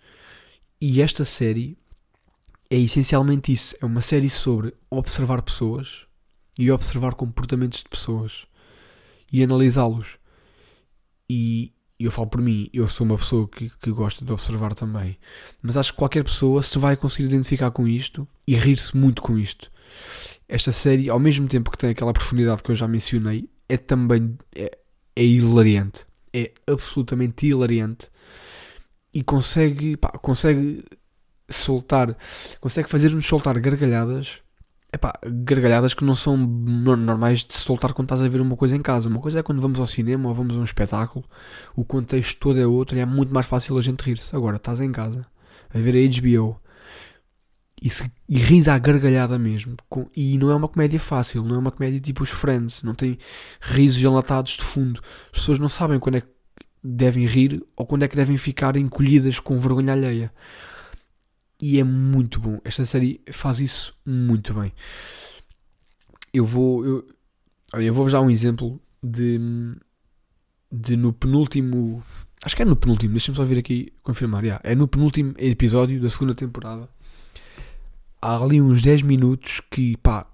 E 0.82 1.02
esta 1.02 1.24
série 1.24 1.78
é 2.70 2.78
essencialmente 2.78 3.54
isso. 3.54 3.74
É 3.82 3.86
uma 3.86 4.02
série 4.02 4.30
sobre 4.30 4.74
observar 4.90 5.42
pessoas 5.42 6.06
e 6.60 6.70
observar 6.70 7.14
comportamentos 7.14 7.80
de 7.80 7.90
pessoas 7.90 8.46
e 9.32 9.42
analisá-los. 9.42 10.18
E 11.30 11.72
eu 11.98 12.12
falo 12.12 12.28
por 12.28 12.42
mim, 12.42 12.70
eu 12.74 12.90
sou 12.90 13.06
uma 13.08 13.18
pessoa 13.18 13.48
que, 13.48 13.70
que 13.70 13.90
gosta 13.90 14.26
de 14.26 14.32
observar 14.34 14.76
também. 14.76 15.18
Mas 15.62 15.78
acho 15.78 15.94
que 15.94 16.00
qualquer 16.00 16.26
pessoa 16.26 16.62
se 16.62 16.78
vai 16.78 16.98
conseguir 16.98 17.30
identificar 17.30 17.72
com 17.72 17.88
isto 17.88 18.28
e 18.46 18.56
rir-se 18.56 18.98
muito 18.98 19.22
com 19.22 19.40
isto. 19.40 19.72
Esta 20.50 20.74
série, 20.74 21.10
ao 21.10 21.18
mesmo 21.18 21.48
tempo 21.48 21.72
que 21.72 21.78
tem 21.78 21.92
aquela 21.92 22.12
profundidade 22.12 22.62
que 22.62 22.72
eu 22.72 22.76
já 22.76 22.90
mencionei, 22.90 23.50
é 23.70 23.78
também. 23.78 24.38
É, 24.54 24.83
é 25.16 25.24
hilariante. 25.24 26.06
É 26.34 26.52
absolutamente 26.68 27.48
hilariante. 27.48 28.10
E 29.14 29.24
consegue, 29.24 29.96
pá, 29.98 30.10
consegue 30.10 30.84
soltar, 31.50 32.18
consegue 32.60 32.90
fazer-nos 32.90 33.26
soltar 33.26 33.60
gargalhadas. 33.60 34.42
Epá, 34.92 35.14
gargalhadas 35.24 35.94
que 35.96 36.06
não 36.06 36.14
são 36.14 36.38
normais 36.38 37.44
de 37.44 37.56
soltar 37.56 37.94
quando 37.94 38.06
estás 38.06 38.22
a 38.22 38.28
ver 38.28 38.42
uma 38.42 38.56
coisa 38.56 38.76
em 38.76 38.82
casa. 38.82 39.10
Uma 39.10 39.20
coisa 39.20 39.40
é 39.40 39.44
quando 39.44 39.62
vamos 39.62 39.80
ao 39.80 39.86
cinema 39.88 40.30
ou 40.30 40.36
vamos 40.36 40.56
a 40.56 40.60
um 40.60 40.64
espetáculo, 40.64 41.26
o 41.76 41.84
contexto 41.84 42.40
todo 42.40 42.60
é 42.60 42.66
outro 42.68 42.98
e 42.98 43.00
é 43.00 43.06
muito 43.06 43.34
mais 43.34 43.46
fácil 43.48 43.78
a 43.78 43.82
gente 43.82 44.02
rir-se. 44.02 44.36
Agora, 44.36 44.58
estás 44.58 44.80
em 44.80 44.92
casa 44.92 45.26
a 45.74 45.80
ver 45.80 45.96
a 45.96 46.22
HBO 46.22 46.60
e, 47.84 47.90
se, 47.90 48.10
e 48.30 48.70
à 48.70 48.78
gargalhada 48.78 49.38
mesmo. 49.38 49.76
Com, 49.90 50.10
e 50.16 50.38
não 50.38 50.50
é 50.50 50.56
uma 50.56 50.70
comédia 50.70 51.00
fácil, 51.00 51.44
não 51.44 51.56
é 51.56 51.60
uma 51.60 51.72
comédia 51.72 52.00
tipo 52.00 52.24
os 52.24 52.30
Friends, 52.30 52.82
não 52.82 52.96
tem 52.96 53.18
risos 53.60 54.02
enlatados 54.02 54.54
de 54.54 54.64
fundo. 54.64 55.02
As 55.34 55.40
pessoas 55.40 55.60
não 55.60 55.68
sabem 55.68 56.00
quando 56.00 56.16
é 56.16 56.22
que 56.22 56.28
devem 56.82 57.26
rir 57.26 57.62
ou 57.76 57.86
quando 57.86 58.04
é 58.04 58.08
que 58.08 58.16
devem 58.16 58.38
ficar 58.38 58.78
encolhidas 58.78 59.38
com 59.38 59.60
vergonha 59.60 59.92
alheia. 59.92 60.34
e 61.62 61.78
é 61.78 61.84
muito 61.84 62.40
bom. 62.40 62.60
Esta 62.64 62.86
série 62.86 63.20
faz 63.32 63.60
isso 63.60 63.94
muito 64.06 64.54
bem. 64.54 64.72
Eu 66.34 66.46
vou. 66.46 66.86
Eu, 66.86 67.08
eu 67.74 67.94
vou-vos 67.94 68.14
dar 68.14 68.22
um 68.22 68.30
exemplo 68.30 68.82
de, 69.04 69.40
de 70.72 70.96
no 70.96 71.12
penúltimo. 71.12 72.02
Acho 72.46 72.56
que 72.56 72.62
é 72.62 72.66
no 72.66 72.78
penúltimo, 72.78 73.12
deixa-me 73.12 73.36
só 73.36 73.44
vir 73.44 73.58
aqui 73.58 73.94
confirmar. 74.04 74.44
Yeah, 74.44 74.62
é 74.64 74.74
no 74.74 74.88
penúltimo 74.88 75.34
episódio 75.38 76.02
da 76.02 76.10
segunda 76.10 76.34
temporada. 76.34 76.90
Há 78.26 78.38
ali 78.38 78.62
uns 78.62 78.82
10 78.82 79.02
minutos 79.02 79.60
que 79.70 79.98
pá, 79.98 80.26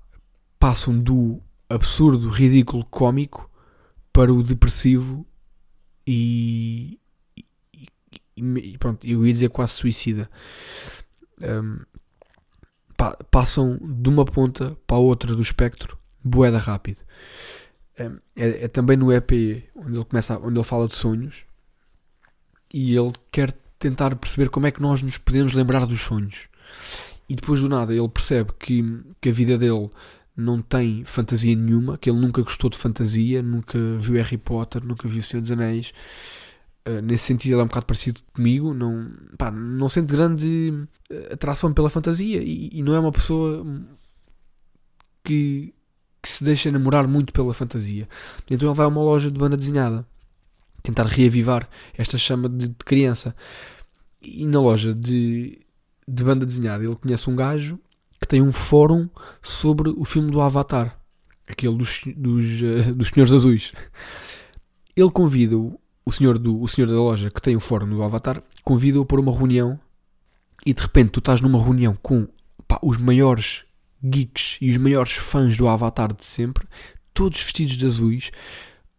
passam 0.60 0.96
do 0.96 1.42
absurdo, 1.68 2.30
ridículo, 2.30 2.86
cómico 2.86 3.50
para 4.14 4.32
o 4.32 4.44
depressivo 4.44 5.26
e, 6.06 7.00
e, 7.74 7.88
e 8.38 8.78
pronto, 8.78 9.08
eu 9.08 9.26
ia 9.26 9.34
dizer 9.34 9.50
quase 9.50 9.74
suicida. 9.74 10.30
Um, 11.42 11.80
pa, 12.96 13.18
passam 13.32 13.80
de 13.82 14.08
uma 14.08 14.24
ponta 14.24 14.78
para 14.86 14.98
a 14.98 15.00
outra 15.00 15.34
do 15.34 15.42
espectro, 15.42 15.98
boeda 16.24 16.60
rápido. 16.60 17.02
Um, 18.00 18.20
é, 18.36 18.66
é, 18.66 18.68
também 18.68 18.98
no 18.98 19.12
EP 19.12 19.32
onde 19.76 19.98
ele 19.98 20.06
começa, 20.06 20.38
onde 20.38 20.60
ele 20.60 20.64
fala 20.64 20.88
de 20.88 20.96
sonhos 20.96 21.44
e 22.72 22.96
ele 22.96 23.14
quer 23.32 23.52
tentar 23.80 24.16
perceber 24.16 24.50
como 24.50 24.68
é 24.68 24.72
que 24.72 24.80
nós 24.80 25.02
nos 25.02 25.18
podemos 25.18 25.54
lembrar 25.54 25.88
dos 25.88 26.02
sonhos. 26.02 26.48
E 27.30 27.36
depois 27.36 27.62
do 27.62 27.70
nada 27.70 27.94
ele 27.94 28.10
percebe 28.10 28.52
que, 28.60 28.84
que 29.22 29.30
a 29.30 29.32
vida 29.32 29.58
dele 29.58 29.90
não 30.36 30.62
tem 30.62 31.04
fantasia 31.04 31.56
nenhuma, 31.56 31.98
que 31.98 32.10
ele 32.10 32.20
nunca 32.20 32.42
gostou 32.42 32.70
de 32.70 32.78
fantasia, 32.78 33.44
nunca 33.44 33.78
viu 34.00 34.16
Harry 34.16 34.38
Potter, 34.38 34.84
nunca 34.84 35.08
viu 35.08 35.22
Senhor 35.22 35.42
dos 35.42 35.52
Anéis. 35.52 35.94
Uh, 36.88 37.02
nesse 37.02 37.26
sentido, 37.26 37.54
ele 37.54 37.62
é 37.62 37.64
um 37.66 37.68
bocado 37.68 37.86
parecido 37.86 38.22
comigo. 38.34 38.74
Não, 38.74 39.12
pá, 39.38 39.52
não 39.52 39.90
sente 39.90 40.12
grande 40.12 40.88
eh, 41.10 41.34
atração 41.34 41.74
pela 41.74 41.90
fantasia 41.90 42.42
e, 42.42 42.70
e 42.74 42.82
não 42.82 42.96
é 42.96 43.00
uma 43.00 43.12
pessoa 43.12 43.66
que, 45.24 45.74
que, 46.22 46.30
se 46.30 46.44
deixa 46.44 46.70
enamorar 46.70 47.08
muito 47.08 47.34
pela 47.34 47.54
fantasia. 47.54 48.08
Então 48.50 48.70
ele 48.70 48.76
vai 48.76 48.86
a 48.86 48.90
uma 48.90 49.04
loja 49.04 49.30
de 49.30 49.38
banda 49.38 49.58
desenhada 49.58 50.08
tentar 50.82 51.06
reavivar 51.06 51.70
esta 51.98 52.18
chama 52.18 52.48
de, 52.50 52.70
de 52.70 52.86
criança. 52.86 53.36
E 54.22 54.46
na 54.48 54.62
loja 54.62 54.94
de, 54.94 55.60
de 56.10 56.24
banda 56.24 56.46
desenhada 56.46 56.84
ele 56.84 56.96
conhece 56.96 57.30
um 57.30 57.36
gajo 57.36 57.80
que 58.20 58.28
tem 58.28 58.42
um 58.42 58.52
fórum 58.52 59.08
sobre 59.42 59.90
o 59.90 60.04
filme 60.04 60.32
do 60.32 60.42
Avatar, 60.42 61.00
aquele 61.48 61.76
dos, 61.76 62.02
dos, 62.18 62.62
uh, 62.62 62.94
dos 62.94 63.10
Senhores 63.10 63.32
Azuis. 63.32 63.72
Ele 64.96 65.10
convida-o, 65.12 65.80
o 66.06 66.12
senhor, 66.12 66.38
do, 66.38 66.62
o 66.62 66.68
senhor 66.68 66.88
da 66.88 66.96
loja 66.96 67.30
que 67.30 67.42
tem 67.42 67.56
o 67.56 67.60
fórum 67.60 67.88
do 67.88 68.04
Avatar, 68.04 68.44
convida-o 68.64 69.06
para 69.06 69.22
uma 69.22 69.32
reunião 69.32 69.80
e 70.66 70.74
de 70.74 70.82
repente 70.82 71.12
tu 71.12 71.20
estás 71.20 71.40
numa 71.40 71.62
reunião 71.62 71.96
com 72.02 72.28
pá, 72.68 72.80
os 72.84 72.98
maiores 72.98 73.64
geeks 74.04 74.58
e 74.60 74.70
os 74.70 74.78
maiores 74.78 75.14
fãs 75.14 75.56
do 75.56 75.68
Avatar 75.68 76.14
de 76.14 76.26
sempre, 76.26 76.68
todos 77.14 77.42
vestidos 77.42 77.76
de 77.76 77.86
azuis, 77.86 78.32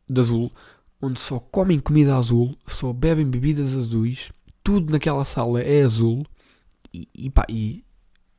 de 0.09 0.21
azul, 0.21 0.51
onde 1.03 1.21
só 1.21 1.39
comem 1.39 1.79
comida 1.79 2.17
azul, 2.17 2.57
só 2.67 2.93
bebem 2.93 3.27
bebidas 3.27 3.75
azuis, 3.75 4.31
tudo 4.65 4.93
naquela 4.93 5.25
sala 5.25 5.61
é 5.61 5.83
azul 5.83 6.25
e, 6.93 7.31
pá, 7.31 7.47
e 7.49 7.85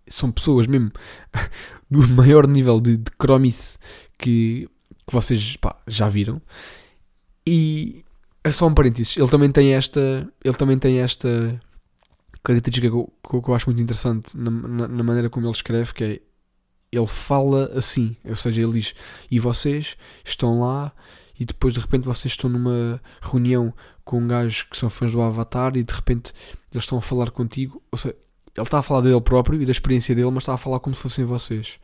são 0.07 0.31
pessoas 0.31 0.67
mesmo 0.67 0.91
do 1.89 2.07
maior 2.09 2.47
nível 2.47 2.79
de, 2.79 2.97
de 2.97 3.11
que, 4.17 4.69
que 5.07 5.13
vocês 5.13 5.55
pá, 5.57 5.75
já 5.87 6.09
viram. 6.09 6.41
E 7.45 8.03
é 8.43 8.51
só 8.51 8.67
um 8.67 8.73
parênteses, 8.73 9.17
ele 9.17 9.29
também 9.29 9.51
tem 9.51 9.73
esta, 9.73 10.27
ele 10.43 10.55
também 10.55 10.77
tem 10.77 10.99
esta 10.99 11.59
característica 12.43 12.89
que 12.89 12.95
eu, 12.95 13.41
que 13.41 13.49
eu 13.49 13.55
acho 13.55 13.67
muito 13.67 13.81
interessante 13.81 14.35
na, 14.35 14.49
na, 14.49 14.87
na, 14.87 15.03
maneira 15.03 15.29
como 15.29 15.45
ele 15.45 15.53
escreve, 15.53 15.93
que 15.93 16.03
é 16.03 16.21
ele 16.91 17.07
fala 17.07 17.71
assim, 17.77 18.17
ou 18.25 18.35
seja, 18.35 18.61
ele 18.61 18.73
diz, 18.73 18.93
e 19.29 19.39
vocês 19.39 19.95
estão 20.25 20.59
lá 20.59 20.91
e 21.39 21.45
depois 21.45 21.73
de 21.73 21.79
repente 21.79 22.05
vocês 22.05 22.33
estão 22.33 22.49
numa 22.49 23.01
reunião 23.21 23.73
com 24.03 24.27
gajos 24.27 24.63
que 24.63 24.75
são 24.75 24.89
fãs 24.89 25.11
do 25.13 25.21
Avatar 25.21 25.77
e 25.77 25.83
de 25.83 25.93
repente 25.93 26.33
eles 26.71 26.83
estão 26.83 26.97
a 26.97 27.01
falar 27.01 27.31
contigo, 27.31 27.81
ou 27.89 27.97
seja, 27.97 28.15
ele 28.57 28.65
está 28.65 28.79
a 28.79 28.81
falar 28.81 29.01
dele 29.01 29.21
próprio 29.21 29.61
e 29.61 29.65
da 29.65 29.71
experiência 29.71 30.13
dele, 30.13 30.31
mas 30.31 30.43
está 30.43 30.53
a 30.53 30.57
falar 30.57 30.79
como 30.79 30.95
se 30.95 31.01
fossem 31.01 31.25
vocês. 31.25 31.79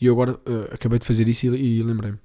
E 0.00 0.06
eu 0.06 0.12
agora 0.12 0.34
uh, 0.34 0.74
acabei 0.74 0.98
de 0.98 1.06
fazer 1.06 1.28
isso 1.28 1.46
e, 1.46 1.78
e 1.78 1.82
lembrei-me. 1.82 2.18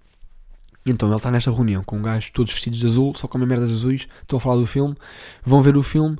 Então 0.85 1.07
ele 1.07 1.15
está 1.15 1.29
nesta 1.29 1.51
reunião 1.51 1.83
com 1.83 1.97
um 1.97 2.01
gajo 2.01 2.31
todos 2.33 2.51
vestidos 2.51 2.79
de 2.79 2.87
azul, 2.87 3.13
só 3.15 3.27
comem 3.27 3.47
merdas 3.47 3.69
azuis, 3.69 4.07
estão 4.21 4.37
a 4.37 4.39
falar 4.39 4.55
do 4.55 4.65
filme, 4.65 4.95
vão 5.43 5.61
ver 5.61 5.77
o 5.77 5.83
filme, 5.83 6.17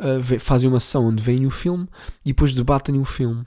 uh, 0.00 0.40
fazem 0.40 0.68
uma 0.68 0.80
sessão 0.80 1.06
onde 1.06 1.22
veem 1.22 1.46
o 1.46 1.50
filme 1.50 1.88
e 2.24 2.28
depois 2.28 2.52
debatem 2.54 2.98
o 2.98 3.04
filme. 3.04 3.44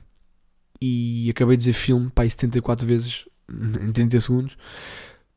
E 0.82 1.30
acabei 1.30 1.58
de 1.58 1.62
dizer 1.62 1.74
filme, 1.74 2.10
pá, 2.10 2.28
74 2.28 2.86
vezes 2.86 3.26
em 3.50 3.92
30 3.92 4.20
segundos. 4.20 4.58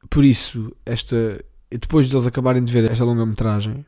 Por 0.09 0.25
isso, 0.25 0.75
esta, 0.87 1.45
depois 1.71 2.09
de 2.09 2.15
eles 2.15 2.27
acabarem 2.27 2.63
de 2.63 2.73
ver 2.73 2.91
esta 2.91 3.05
longa-metragem, 3.05 3.85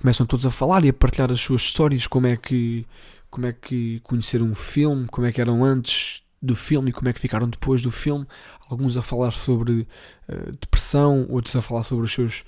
começam 0.00 0.26
todos 0.26 0.46
a 0.46 0.50
falar 0.50 0.84
e 0.84 0.88
a 0.88 0.92
partilhar 0.92 1.30
as 1.30 1.40
suas 1.40 1.62
histórias, 1.62 2.06
como 2.06 2.26
é 2.26 2.36
que, 2.36 2.86
como 3.30 3.46
é 3.46 3.52
que 3.52 4.00
conheceram 4.00 4.50
o 4.50 4.54
filme, 4.54 5.06
como 5.08 5.26
é 5.26 5.32
que 5.32 5.40
eram 5.40 5.64
antes 5.64 6.22
do 6.40 6.54
filme 6.54 6.90
e 6.90 6.92
como 6.92 7.08
é 7.08 7.12
que 7.12 7.20
ficaram 7.20 7.48
depois 7.48 7.82
do 7.82 7.90
filme. 7.90 8.26
Alguns 8.68 8.96
a 8.96 9.02
falar 9.02 9.32
sobre 9.32 9.86
uh, 10.28 10.52
depressão, 10.60 11.26
outros 11.28 11.54
a 11.56 11.62
falar 11.62 11.82
sobre 11.82 12.04
os 12.04 12.12
seus 12.12 12.44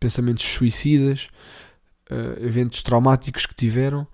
pensamentos 0.00 0.44
suicidas, 0.44 1.28
uh, 2.10 2.44
eventos 2.44 2.82
traumáticos 2.82 3.46
que 3.46 3.54
tiveram 3.54 4.06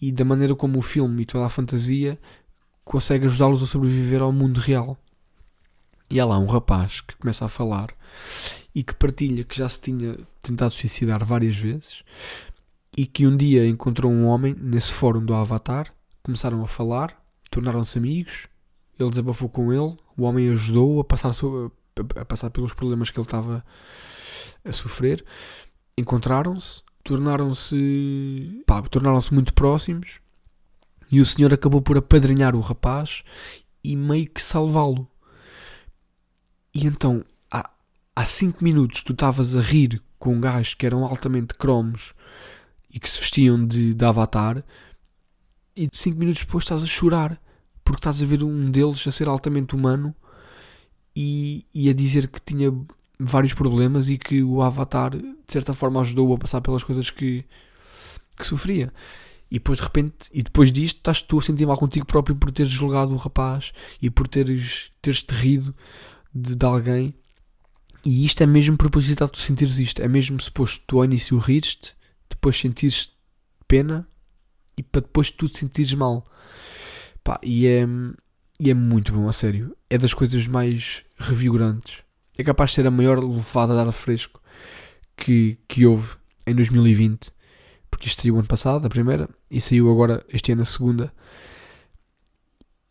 e 0.00 0.10
da 0.10 0.24
maneira 0.24 0.54
como 0.56 0.78
o 0.78 0.82
filme 0.82 1.22
e 1.22 1.26
toda 1.26 1.46
a 1.46 1.50
fantasia 1.50 2.18
consegue 2.84 3.26
ajudá-los 3.26 3.62
a 3.62 3.66
sobreviver 3.66 4.20
ao 4.20 4.32
mundo 4.32 4.58
real. 4.58 4.98
E 6.12 6.20
há 6.20 6.26
lá 6.26 6.38
um 6.38 6.44
rapaz 6.44 7.00
que 7.00 7.16
começa 7.16 7.46
a 7.46 7.48
falar 7.48 7.88
e 8.74 8.84
que 8.84 8.94
partilha 8.94 9.44
que 9.44 9.56
já 9.56 9.66
se 9.66 9.80
tinha 9.80 10.18
tentado 10.42 10.74
suicidar 10.74 11.24
várias 11.24 11.56
vezes 11.56 12.02
e 12.94 13.06
que 13.06 13.26
um 13.26 13.34
dia 13.34 13.66
encontrou 13.66 14.12
um 14.12 14.26
homem 14.26 14.54
nesse 14.60 14.92
fórum 14.92 15.24
do 15.24 15.32
Avatar, 15.32 15.90
começaram 16.22 16.62
a 16.62 16.66
falar, 16.66 17.18
tornaram-se 17.50 17.96
amigos, 17.96 18.46
ele 19.00 19.08
desabafou 19.08 19.48
com 19.48 19.72
ele, 19.72 19.96
o 20.14 20.24
homem 20.24 20.50
ajudou-o 20.50 21.00
a 21.00 21.04
passar, 21.04 21.32
a 22.16 22.24
passar 22.26 22.50
pelos 22.50 22.74
problemas 22.74 23.10
que 23.10 23.18
ele 23.18 23.26
estava 23.26 23.64
a 24.62 24.70
sofrer, 24.70 25.24
encontraram-se, 25.96 26.82
tornaram-se 27.02 28.62
tornaram-se 28.90 29.32
muito 29.32 29.54
próximos 29.54 30.20
e 31.10 31.22
o 31.22 31.26
senhor 31.26 31.54
acabou 31.54 31.80
por 31.80 31.96
apadrinhar 31.96 32.54
o 32.54 32.60
rapaz 32.60 33.24
e 33.82 33.96
meio 33.96 34.28
que 34.28 34.42
salvá-lo. 34.42 35.08
E 36.74 36.86
então 36.86 37.24
há 38.14 38.24
5 38.24 38.62
minutos 38.62 39.02
tu 39.02 39.12
estavas 39.12 39.56
a 39.56 39.60
rir 39.60 40.00
com 40.18 40.40
gajos 40.40 40.74
que 40.74 40.86
eram 40.86 41.04
altamente 41.04 41.54
cromos 41.54 42.14
e 42.92 43.00
que 43.00 43.08
se 43.08 43.18
vestiam 43.18 43.66
de, 43.66 43.94
de 43.94 44.04
avatar, 44.04 44.62
e 45.74 45.88
5 45.90 46.18
minutos 46.18 46.42
depois 46.42 46.64
estás 46.64 46.82
a 46.82 46.86
chorar 46.86 47.40
porque 47.82 47.98
estás 47.98 48.22
a 48.22 48.26
ver 48.26 48.42
um 48.42 48.70
deles 48.70 49.06
a 49.06 49.10
ser 49.10 49.28
altamente 49.28 49.74
humano 49.74 50.14
e, 51.16 51.66
e 51.74 51.88
a 51.88 51.94
dizer 51.94 52.28
que 52.28 52.40
tinha 52.40 52.72
vários 53.18 53.54
problemas 53.54 54.08
e 54.08 54.18
que 54.18 54.42
o 54.42 54.62
avatar 54.62 55.16
de 55.16 55.34
certa 55.48 55.72
forma 55.72 56.00
ajudou-o 56.00 56.34
a 56.34 56.38
passar 56.38 56.60
pelas 56.60 56.84
coisas 56.84 57.10
que, 57.10 57.44
que 58.36 58.46
sofria. 58.46 58.92
E 59.50 59.54
depois 59.54 59.78
de 59.78 59.84
repente, 59.84 60.30
e 60.32 60.42
depois 60.42 60.70
disto, 60.72 60.98
estás 60.98 61.22
tu 61.22 61.38
a 61.38 61.42
sentir 61.42 61.66
mal 61.66 61.76
contigo 61.76 62.06
próprio 62.06 62.36
por 62.36 62.50
teres 62.50 62.72
julgado 62.72 63.12
o 63.12 63.16
rapaz 63.16 63.72
e 64.00 64.08
por 64.10 64.28
teres, 64.28 64.90
teres 65.00 65.22
te 65.22 65.34
rido 65.34 65.74
de, 66.34 66.54
de 66.54 66.66
alguém 66.66 67.14
e 68.04 68.24
isto 68.24 68.42
é 68.42 68.46
mesmo 68.46 68.76
propositado 68.76 69.30
tu 69.30 69.38
sentires 69.38 69.78
isto. 69.78 70.02
É 70.02 70.08
mesmo 70.08 70.40
suposto 70.40 70.82
tu 70.86 70.98
ao 70.98 71.04
início 71.04 71.38
rires-te, 71.38 71.94
depois 72.28 72.58
sentires 72.58 73.10
pena 73.68 74.06
e 74.76 74.82
para 74.82 75.02
depois 75.02 75.30
tu 75.30 75.48
te 75.48 75.58
sentires 75.58 75.94
mal. 75.94 76.26
Pá, 77.22 77.38
e 77.42 77.66
é, 77.66 77.86
e 78.58 78.70
é 78.70 78.74
muito 78.74 79.12
bom, 79.12 79.28
a 79.28 79.32
sério. 79.32 79.76
É 79.88 79.96
das 79.96 80.12
coisas 80.12 80.46
mais 80.46 81.04
revigorantes. 81.16 82.02
É 82.36 82.42
capaz 82.42 82.70
de 82.70 82.76
ser 82.76 82.86
a 82.86 82.90
maior 82.90 83.22
levada 83.22 83.74
de 83.74 83.80
ar 83.80 83.92
fresco 83.92 84.42
que, 85.16 85.58
que 85.68 85.86
houve 85.86 86.16
em 86.46 86.54
2020. 86.54 87.30
Porque 87.88 88.08
isto 88.08 88.22
saiu 88.22 88.36
ano 88.36 88.48
passado, 88.48 88.86
a 88.86 88.90
primeira, 88.90 89.28
e 89.50 89.60
saiu 89.60 89.90
agora 89.90 90.24
este 90.28 90.50
ano 90.50 90.62
a 90.62 90.64
segunda. 90.64 91.12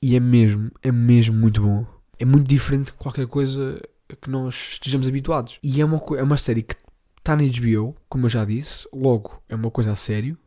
E 0.01 0.15
é 0.15 0.19
mesmo, 0.19 0.71
é 0.81 0.91
mesmo 0.91 1.35
muito 1.35 1.61
bom. 1.61 2.00
É 2.21 2.25
muito 2.25 2.47
diferente 2.47 2.85
de 2.85 2.93
qualquer 2.93 3.25
coisa 3.25 3.81
que 4.21 4.29
nós 4.29 4.73
estejamos 4.73 5.07
habituados. 5.07 5.57
E 5.63 5.81
é 5.81 5.85
uma, 5.85 5.99
é 6.15 6.21
uma 6.21 6.37
série 6.37 6.61
que 6.61 6.75
está 7.17 7.35
na 7.35 7.41
HBO, 7.41 7.95
como 8.07 8.27
eu 8.27 8.29
já 8.29 8.45
disse, 8.45 8.87
logo 8.93 9.41
é 9.49 9.55
uma 9.55 9.71
coisa 9.71 9.93
a 9.93 9.95
sério. 9.95 10.37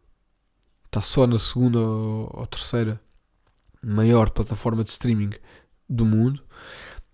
Está 0.87 1.03
só 1.03 1.27
na 1.27 1.37
segunda 1.37 1.81
ou, 1.81 2.47
terceira 2.47 3.01
maior 3.83 4.31
plataforma 4.31 4.85
de 4.85 4.91
streaming 4.91 5.33
do 5.89 6.07
mundo, 6.07 6.45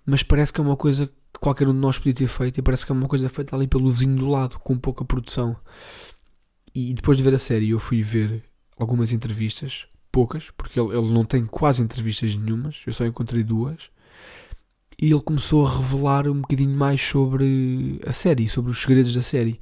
mas 0.05 0.23
parece 0.23 0.53
que 0.53 0.61
é 0.61 0.65
uma 0.65 0.77
coisa 0.77 1.07
que 1.07 1.41
qualquer 1.41 1.67
um 1.67 1.73
de 1.73 1.79
nós 1.79 1.97
podia 1.97 2.13
ter 2.13 2.29
feito 2.29 2.59
e 2.59 2.63
parece 2.63 2.85
que 2.85 2.93
é 2.93 2.95
uma 2.95 3.09
coisa 3.09 3.31
feita 3.31 3.57
ali 3.57 3.67
pelo 3.67 3.91
vizinho 3.91 4.17
do 4.17 4.29
lado, 4.29 4.59
com 4.59 4.79
pouca 4.79 5.07
produção. 5.07 5.57
E 6.75 6.93
depois 6.93 7.17
de 7.17 7.23
ver 7.23 7.33
a 7.33 7.39
série, 7.39 7.71
eu 7.71 7.79
fui 7.79 8.03
ver 8.03 8.45
algumas 8.77 9.11
entrevistas 9.11 9.87
poucas, 10.13 10.51
porque 10.51 10.79
ele, 10.79 10.95
ele 10.95 11.11
não 11.11 11.25
tem 11.25 11.47
quase 11.47 11.81
entrevistas 11.81 12.37
nenhumas, 12.37 12.83
eu 12.87 12.93
só 12.93 13.07
encontrei 13.07 13.43
duas. 13.43 13.91
E 15.01 15.11
ele 15.11 15.23
começou 15.23 15.67
a 15.67 15.79
revelar 15.79 16.29
um 16.29 16.43
bocadinho 16.43 16.77
mais 16.77 17.01
sobre 17.01 18.01
a 18.07 18.13
série, 18.13 18.49
sobre 18.49 18.71
os 18.71 18.83
segredos 18.83 19.15
da 19.15 19.23
série. 19.23 19.59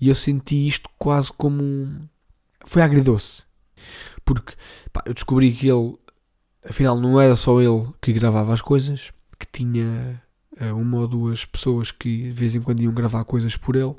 E 0.00 0.08
eu 0.08 0.14
senti 0.14 0.66
isto 0.66 0.88
quase 0.98 1.30
como. 1.32 2.08
Foi 2.64 2.80
agridoce. 2.80 3.42
Porque 4.24 4.54
pá, 4.92 5.02
eu 5.04 5.12
descobri 5.12 5.52
que 5.52 5.68
ele, 5.68 5.96
afinal, 6.66 6.98
não 6.98 7.20
era 7.20 7.36
só 7.36 7.60
ele 7.60 7.88
que 8.00 8.12
gravava 8.12 8.52
as 8.54 8.62
coisas, 8.62 9.12
que 9.38 9.46
tinha 9.50 10.22
eh, 10.56 10.72
uma 10.72 10.98
ou 10.98 11.08
duas 11.08 11.44
pessoas 11.44 11.90
que 11.90 12.22
de 12.24 12.32
vez 12.32 12.54
em 12.54 12.60
quando 12.60 12.82
iam 12.82 12.92
gravar 12.92 13.24
coisas 13.24 13.56
por 13.56 13.76
ele. 13.76 13.94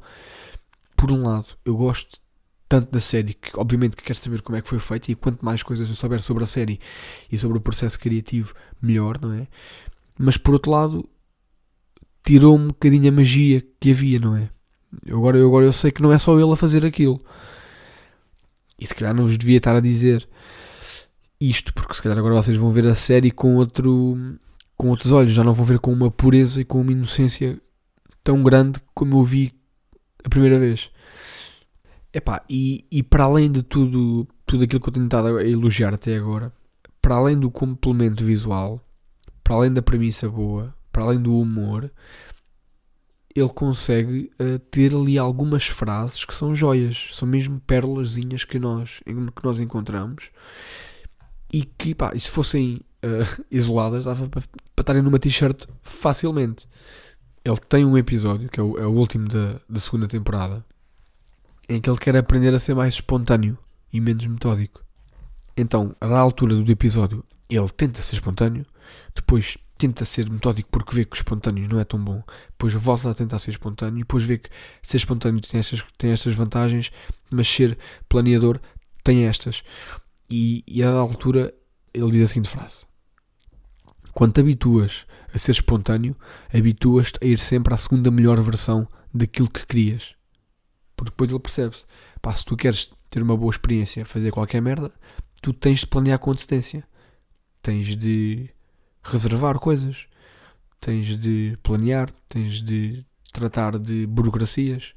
Por 0.95 1.11
um 1.11 1.23
lado, 1.23 1.47
eu 1.63 1.77
gosto 1.77 2.19
tanto 2.67 2.91
da 2.91 2.99
série 2.99 3.33
que, 3.33 3.51
obviamente, 3.55 3.95
que 3.95 4.03
quero 4.03 4.19
saber 4.19 4.41
como 4.41 4.57
é 4.57 4.61
que 4.61 4.69
foi 4.69 4.77
feito 4.79 5.09
e 5.09 5.15
quanto 5.15 5.43
mais 5.43 5.63
coisas 5.63 5.89
eu 5.89 5.95
souber 5.95 6.21
sobre 6.21 6.43
a 6.43 6.47
série 6.47 6.79
e 7.31 7.37
sobre 7.37 7.57
o 7.57 7.61
processo 7.61 7.99
criativo, 7.99 8.53
melhor, 8.81 9.19
não 9.19 9.33
é? 9.33 9.47
Mas 10.21 10.35
por 10.35 10.53
outro 10.53 10.69
lado, 10.69 11.09
tirou-me 12.25 12.65
um 12.65 12.67
bocadinho 12.67 13.07
a 13.07 13.15
magia 13.15 13.65
que 13.79 13.91
havia, 13.91 14.19
não 14.19 14.35
é? 14.35 14.49
Eu 15.05 15.17
agora, 15.19 15.37
eu 15.37 15.47
agora 15.47 15.65
eu 15.65 15.71
sei 15.71 15.91
que 15.91 16.01
não 16.01 16.11
é 16.11 16.17
só 16.17 16.37
ele 16.37 16.51
a 16.51 16.57
fazer 16.57 16.85
aquilo. 16.85 17.21
E 18.77 18.85
se 18.85 18.93
calhar 18.93 19.15
não 19.15 19.25
vos 19.25 19.37
devia 19.37 19.57
estar 19.57 19.75
a 19.75 19.79
dizer 19.79 20.27
isto, 21.39 21.73
porque 21.73 21.93
se 21.93 22.01
calhar 22.01 22.17
agora 22.17 22.35
vocês 22.35 22.57
vão 22.57 22.69
ver 22.69 22.85
a 22.85 22.95
série 22.95 23.31
com 23.31 23.55
outro 23.55 24.17
com 24.75 24.89
outros 24.89 25.11
olhos, 25.11 25.31
já 25.31 25.43
não 25.43 25.53
vão 25.53 25.65
ver 25.65 25.79
com 25.79 25.91
uma 25.91 26.11
pureza 26.11 26.61
e 26.61 26.65
com 26.65 26.81
uma 26.81 26.91
inocência 26.91 27.61
tão 28.23 28.43
grande 28.43 28.81
como 28.93 29.17
eu 29.17 29.23
vi 29.23 29.53
a 30.23 30.29
primeira 30.29 30.59
vez. 30.59 30.89
Epá, 32.13 32.43
e, 32.49 32.85
e 32.91 33.03
para 33.03 33.25
além 33.25 33.51
de 33.51 33.63
tudo, 33.63 34.27
tudo 34.45 34.63
aquilo 34.63 34.81
que 34.81 34.89
eu 34.89 34.93
tenho 34.93 35.05
estado 35.05 35.37
a 35.37 35.43
elogiar 35.45 35.93
até 35.93 36.15
agora, 36.15 36.51
para 37.01 37.15
além 37.15 37.37
do 37.37 37.51
complemento 37.51 38.23
visual, 38.23 38.81
para 39.49 39.55
além 39.57 39.73
da 39.73 39.81
premissa 39.81 40.29
boa, 40.29 40.75
para 40.91 41.01
além 41.01 41.19
do 41.19 41.35
humor, 41.35 41.91
ele 43.35 43.49
consegue 43.49 44.31
eh, 44.37 44.59
ter 44.69 44.93
ali 44.93 45.17
algumas 45.17 45.65
frases 45.65 46.23
que 46.23 46.35
são 46.35 46.53
joias, 46.53 47.09
são 47.13 47.27
mesmo 47.27 47.59
pérolazinhas 47.61 48.43
que 48.43 48.59
nós, 48.59 49.01
que 49.03 49.43
nós 49.43 49.59
encontramos 49.59 50.29
e 51.51 51.63
que, 51.63 51.95
pá, 51.95 52.11
e 52.13 52.19
se 52.19 52.29
fossem 52.29 52.81
eh, 53.01 53.25
isoladas, 53.49 54.05
dava 54.05 54.29
para, 54.29 54.43
para 54.75 54.83
estarem 54.83 55.01
numa 55.01 55.17
t-shirt 55.17 55.65
facilmente. 55.81 56.69
Ele 57.43 57.57
tem 57.57 57.83
um 57.83 57.97
episódio, 57.97 58.49
que 58.49 58.59
é 58.59 58.63
o, 58.63 58.77
é 58.77 58.85
o 58.85 58.91
último 58.91 59.27
da, 59.27 59.59
da 59.67 59.79
segunda 59.79 60.07
temporada, 60.07 60.63
em 61.67 61.81
que 61.81 61.89
ele 61.89 61.97
quer 61.97 62.15
aprender 62.15 62.53
a 62.53 62.59
ser 62.59 62.75
mais 62.75 62.93
espontâneo 62.93 63.57
e 63.91 63.99
menos 63.99 64.27
metódico. 64.27 64.85
Então, 65.57 65.95
da 65.99 66.19
altura 66.19 66.53
do 66.53 66.71
episódio, 66.71 67.25
ele 67.49 67.69
tenta 67.69 67.99
ser 68.03 68.13
espontâneo, 68.13 68.63
depois 69.15 69.57
tenta 69.77 70.03
ser 70.03 70.29
metódico 70.29 70.69
porque 70.69 70.93
vê 70.93 71.05
que 71.05 71.15
o 71.15 71.17
espontâneo 71.17 71.67
não 71.67 71.79
é 71.79 71.85
tão 71.85 72.03
bom, 72.03 72.21
depois 72.49 72.73
volta 72.73 73.09
a 73.09 73.15
tentar 73.15 73.39
ser 73.39 73.51
espontâneo 73.51 73.99
e 73.99 74.01
depois 74.01 74.23
vê 74.23 74.37
que 74.37 74.49
ser 74.81 74.97
espontâneo 74.97 75.41
tem 75.41 75.59
estas, 75.59 75.83
tem 75.97 76.11
estas 76.11 76.33
vantagens, 76.33 76.91
mas 77.31 77.47
ser 77.47 77.77
planeador 78.07 78.59
tem 79.03 79.25
estas. 79.25 79.63
E, 80.29 80.63
e 80.67 80.83
a 80.83 80.91
altura 80.91 81.53
ele 81.93 82.11
diz 82.11 82.23
a 82.23 82.27
seguinte 82.27 82.49
frase: 82.49 82.85
Quando 84.13 84.33
te 84.33 84.41
habituas 84.41 85.05
a 85.33 85.39
ser 85.39 85.51
espontâneo, 85.51 86.15
habituas-te 86.53 87.17
a 87.23 87.27
ir 87.27 87.39
sempre 87.39 87.73
à 87.73 87.77
segunda 87.77 88.11
melhor 88.11 88.39
versão 88.41 88.87
daquilo 89.13 89.49
que 89.49 89.65
querias. 89.65 90.13
Porque 90.95 91.11
depois 91.11 91.29
ele 91.29 91.39
percebe-se: 91.39 91.85
pá, 92.21 92.35
se 92.35 92.45
tu 92.45 92.55
queres 92.57 92.91
ter 93.09 93.23
uma 93.23 93.37
boa 93.37 93.49
experiência 93.49 94.05
fazer 94.05 94.31
qualquer 94.31 94.61
merda, 94.61 94.91
tu 95.41 95.53
tens 95.53 95.79
de 95.79 95.87
planear 95.87 96.19
com 96.19 96.31
antecedência. 96.31 96.87
Tens 97.61 97.95
de 97.95 98.49
reservar 99.03 99.59
coisas. 99.59 100.07
Tens 100.79 101.17
de 101.17 101.57
planear. 101.63 102.09
Tens 102.27 102.61
de 102.61 103.05
tratar 103.31 103.77
de 103.77 104.05
burocracias. 104.05 104.93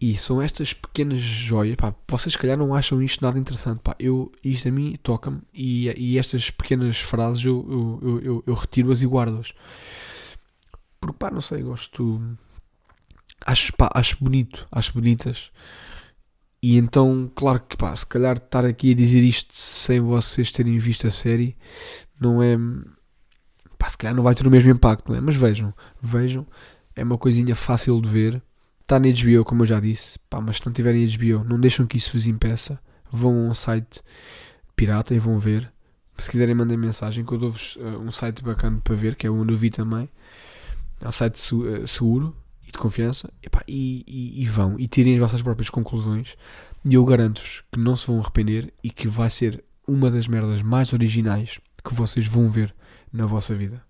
E 0.00 0.16
são 0.16 0.42
estas 0.42 0.72
pequenas 0.72 1.20
joias. 1.20 1.76
Pá, 1.76 1.94
vocês, 2.08 2.32
se 2.32 2.38
calhar, 2.38 2.58
não 2.58 2.74
acham 2.74 3.02
isto 3.02 3.24
nada 3.24 3.38
interessante. 3.38 3.80
Pá, 3.80 3.94
eu, 3.98 4.32
isto 4.42 4.68
a 4.68 4.72
mim 4.72 4.96
toca-me. 5.02 5.40
E, 5.52 5.88
e 5.96 6.18
estas 6.18 6.50
pequenas 6.50 6.98
frases 6.98 7.44
eu, 7.44 8.00
eu, 8.02 8.20
eu, 8.20 8.44
eu, 8.46 8.54
retiro-as 8.54 9.02
e 9.02 9.06
guardo-as. 9.06 9.52
Porque, 11.00 11.16
pá, 11.18 11.30
não 11.30 11.40
sei, 11.40 11.62
gosto. 11.62 12.20
Acho, 13.46 13.72
pá, 13.76 13.90
acho 13.94 14.16
bonito. 14.22 14.66
Acho 14.70 14.92
bonitas. 14.94 15.50
E 16.60 16.76
então, 16.76 17.30
claro 17.34 17.60
que, 17.60 17.76
pá, 17.76 17.94
se 17.94 18.06
calhar 18.06 18.36
estar 18.36 18.64
aqui 18.64 18.92
a 18.92 18.94
dizer 18.94 19.22
isto 19.22 19.56
sem 19.56 20.00
vocês 20.00 20.50
terem 20.50 20.78
visto 20.78 21.06
a 21.06 21.10
série 21.10 21.56
não 22.20 22.42
é. 22.42 22.56
Pá, 23.78 23.88
se 23.88 23.98
calhar 23.98 24.14
não 24.14 24.22
vai 24.22 24.34
ter 24.34 24.46
o 24.46 24.50
mesmo 24.50 24.70
impacto, 24.70 25.08
não 25.10 25.16
é? 25.16 25.20
Mas 25.20 25.36
vejam, 25.36 25.72
vejam. 26.00 26.46
É 26.96 27.02
uma 27.02 27.18
coisinha 27.18 27.54
fácil 27.54 28.00
de 28.00 28.08
ver. 28.08 28.42
Está 28.82 28.98
na 28.98 29.06
HBO, 29.08 29.44
como 29.44 29.62
eu 29.62 29.66
já 29.66 29.80
disse. 29.80 30.18
Pá, 30.30 30.40
mas 30.40 30.56
se 30.56 30.66
não 30.66 30.72
tiverem 30.72 31.06
HBO, 31.06 31.44
não 31.44 31.58
deixam 31.58 31.86
que 31.86 31.96
isso 31.96 32.12
vos 32.12 32.26
impeça. 32.26 32.78
Vão 33.10 33.46
a 33.46 33.50
um 33.50 33.54
site 33.54 34.00
pirata 34.76 35.14
e 35.14 35.18
vão 35.18 35.38
ver. 35.38 35.72
Se 36.18 36.30
quiserem, 36.30 36.54
mandem 36.54 36.76
mensagem 36.76 37.24
que 37.24 37.32
eu 37.32 37.38
dou-vos 37.38 37.76
uh, 37.76 37.98
um 38.00 38.12
site 38.12 38.42
bacana 38.44 38.80
para 38.84 38.94
ver, 38.94 39.16
que 39.16 39.26
é 39.26 39.30
onde 39.30 39.52
eu 39.52 39.56
vi 39.56 39.70
também. 39.70 40.08
É 41.00 41.08
um 41.08 41.12
site 41.12 41.36
uh, 41.54 41.86
seguro 41.88 42.36
e 42.62 42.70
de 42.70 42.78
confiança. 42.78 43.32
E, 43.42 43.48
pá, 43.48 43.62
e, 43.66 44.04
e- 44.06 44.42
e 44.42 44.46
vão 44.46 44.78
e 44.78 44.86
tirem 44.86 45.14
as 45.14 45.20
vossas 45.20 45.42
próprias 45.42 45.70
conclusões. 45.70 46.36
E 46.84 46.94
eu 46.94 47.04
garanto-vos 47.04 47.64
que 47.72 47.80
não 47.80 47.96
se 47.96 48.06
vão 48.06 48.20
arrepender 48.20 48.72
e 48.82 48.90
que 48.90 49.08
vai 49.08 49.28
ser 49.30 49.64
uma 49.88 50.10
das 50.10 50.28
merdas 50.28 50.62
mais 50.62 50.92
originais 50.92 51.58
que 51.84 51.94
vocês 51.94 52.26
vão 52.26 52.48
ver 52.48 52.74
na 53.12 53.26
vossa 53.26 53.54
vida. 53.54 53.84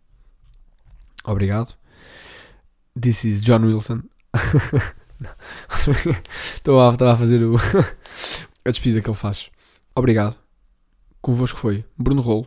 Obrigado. 1.25 1.75
This 3.01 3.25
is 3.25 3.41
John 3.43 3.65
Wilson. 3.65 4.03
Estava 6.57 7.13
a 7.13 7.17
fazer 7.17 7.43
o 7.45 7.57
a 8.65 8.71
despedida 8.71 9.01
que 9.01 9.09
ele 9.09 9.17
faz. 9.17 9.51
Obrigado. 9.95 10.37
Convosco 11.21 11.59
foi 11.59 11.85
Bruno 11.97 12.21
Rolo. 12.21 12.47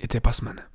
E 0.00 0.04
até 0.04 0.20
para 0.20 0.30
a 0.30 0.34
semana. 0.34 0.73